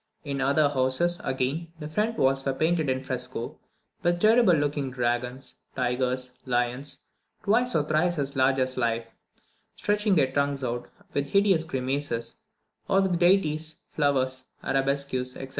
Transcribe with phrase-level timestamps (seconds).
[0.23, 3.59] In other houses, again, the front walls were painted in fresco,
[4.01, 7.03] with terrible looking dragons, tigers, lions,
[7.43, 9.13] twice or thrice as large as life,
[9.75, 12.39] stretching their tongues out, with hideous grimaces;
[12.87, 15.49] or with deities, flowers, arabesques, etc.